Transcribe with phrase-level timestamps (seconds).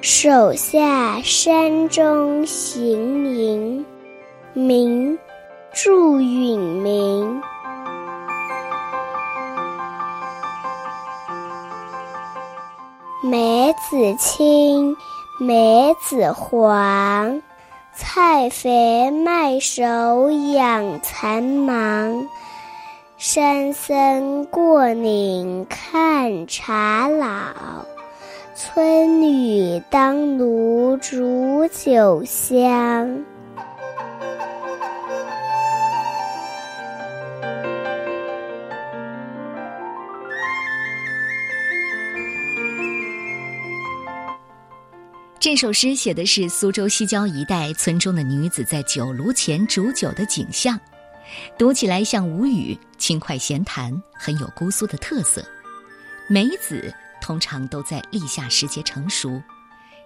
[0.00, 3.84] 手下山中行吟，
[4.52, 5.18] 名
[5.74, 7.42] 祝允明。
[13.24, 14.96] 梅子青，
[15.40, 17.42] 梅子黄，
[17.92, 22.28] 菜肥麦熟养蚕忙。
[23.16, 27.26] 山僧过岭看茶老，
[28.60, 33.24] 村女当炉煮酒香。
[45.38, 50.76] 这首诗写的是苏州西郊一带村中的女子在酒炉前煮酒的景象，
[51.56, 55.44] 读起来像吴语，轻快闲谈，很有姑苏的特色。
[56.28, 56.92] 梅子
[57.28, 59.42] 通常都在立夏时节成熟，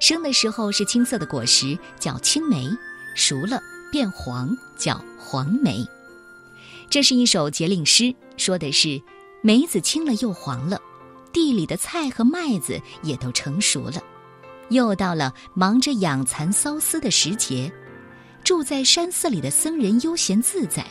[0.00, 2.68] 生的时候是青色的果实，叫青梅；
[3.14, 5.86] 熟了变黄，叫黄梅。
[6.90, 9.00] 这是一首节令诗，说的是
[9.40, 10.80] 梅子青了又黄了，
[11.32, 14.02] 地里的菜和麦子也都成熟了。
[14.70, 17.72] 又到了忙着养蚕缫丝的时节，
[18.42, 20.84] 住在山寺里的僧人悠闲自在，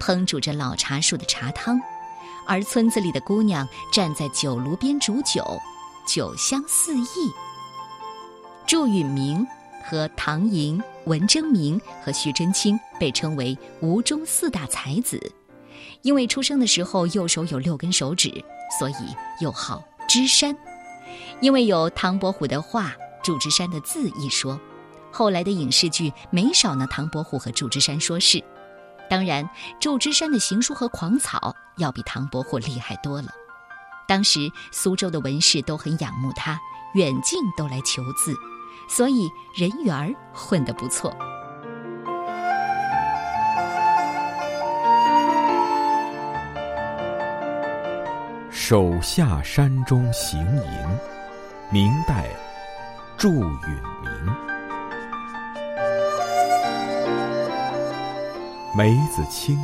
[0.00, 1.80] 烹煮着老茶树的茶汤，
[2.48, 5.44] 而村子里的姑娘站在酒炉边煮酒，
[6.06, 7.30] 酒香四溢。
[8.66, 9.46] 祝允明
[9.84, 15.20] 和唐寅、文征明和徐祯卿被称为吴中四大才子，
[16.02, 18.32] 因为出生的时候右手有六根手指，
[18.78, 18.94] 所以
[19.40, 20.56] 又号芝山。
[21.40, 22.92] 因为有唐伯虎的画。
[23.20, 24.58] 祝枝山的字一说，
[25.10, 28.42] 后来的影视剧没少拿唐伯虎和祝枝山说事。
[29.08, 29.48] 当然，
[29.80, 33.28] 祝枝山的行书和狂草要比唐伯虎厉害多了。
[34.06, 36.58] 当时苏州的文士都很仰慕他，
[36.94, 38.34] 远近都来求字，
[38.88, 41.14] 所以人缘儿混得不错。
[48.50, 50.98] 手下山中行吟，
[51.70, 52.26] 明代。
[53.16, 54.47] 祝允明，
[58.78, 59.58] 梅子青，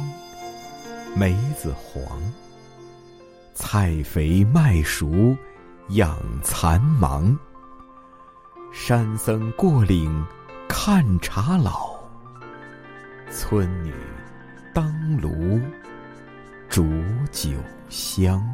[1.14, 2.20] 梅子黄，
[3.54, 5.36] 菜肥麦熟
[5.90, 7.38] 养蚕忙。
[8.72, 10.26] 山僧过岭
[10.68, 11.94] 看茶老，
[13.30, 13.94] 村女
[14.74, 15.60] 当炉
[16.68, 16.84] 煮
[17.30, 17.52] 酒
[17.88, 18.44] 香。